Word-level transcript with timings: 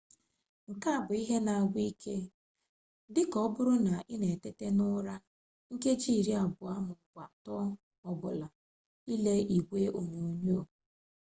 nke 0.73 0.87
a 0.97 0.99
bụ 1.05 1.11
ihe 1.21 1.37
na-agwụ 1.45 1.79
ike 1.91 2.15
dịka 3.13 3.37
ọbụrụ 3.45 3.73
na 3.87 3.93
ị 4.13 4.15
na-etete 4.21 4.67
n'ụra 4.77 5.15
nkeji 5.73 6.11
iri 6.19 6.33
abụọ 6.43 6.69
m'ọbụ 6.85 7.09
atọ 7.25 7.55
ọbụla 8.09 8.47
ile 9.13 9.33
igwe 9.57 9.81
onyonyo 9.99 10.59